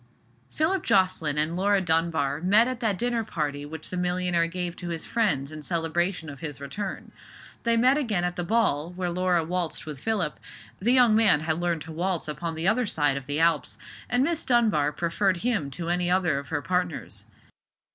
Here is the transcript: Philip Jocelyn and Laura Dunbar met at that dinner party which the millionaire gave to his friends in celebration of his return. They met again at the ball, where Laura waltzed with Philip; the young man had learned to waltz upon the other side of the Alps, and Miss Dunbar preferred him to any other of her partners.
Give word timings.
Philip 0.49 0.81
Jocelyn 0.81 1.37
and 1.37 1.55
Laura 1.55 1.79
Dunbar 1.79 2.41
met 2.41 2.67
at 2.67 2.79
that 2.79 2.97
dinner 2.97 3.23
party 3.23 3.67
which 3.67 3.91
the 3.91 3.97
millionaire 3.97 4.47
gave 4.47 4.75
to 4.77 4.89
his 4.89 5.05
friends 5.05 5.51
in 5.51 5.61
celebration 5.61 6.27
of 6.27 6.39
his 6.39 6.59
return. 6.59 7.11
They 7.61 7.77
met 7.77 7.99
again 7.99 8.23
at 8.23 8.35
the 8.35 8.43
ball, 8.43 8.89
where 8.95 9.11
Laura 9.11 9.43
waltzed 9.43 9.85
with 9.85 9.99
Philip; 9.99 10.39
the 10.79 10.91
young 10.91 11.15
man 11.15 11.41
had 11.41 11.59
learned 11.59 11.83
to 11.83 11.91
waltz 11.91 12.27
upon 12.27 12.55
the 12.55 12.67
other 12.67 12.87
side 12.87 13.15
of 13.15 13.27
the 13.27 13.39
Alps, 13.39 13.77
and 14.09 14.23
Miss 14.23 14.43
Dunbar 14.43 14.91
preferred 14.91 15.37
him 15.43 15.69
to 15.69 15.89
any 15.89 16.09
other 16.09 16.39
of 16.39 16.47
her 16.47 16.63
partners. 16.63 17.25